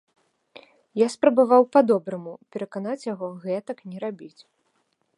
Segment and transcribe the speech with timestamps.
[0.99, 4.37] Я спрабаваў па-добраму пераканаць яго гэтак не рабіць.